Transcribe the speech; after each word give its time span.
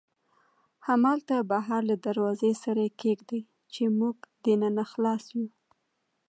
همالته 0.87 1.35
بهر 1.51 1.81
له 1.89 1.95
دروازې 2.05 2.51
سره 2.63 2.79
یې 2.85 2.91
کېږدئ، 3.01 3.41
چې 3.73 3.83
موږ 3.99 4.15
دننه 4.43 4.83
خلاص 4.91 5.23
یو. 5.35 5.47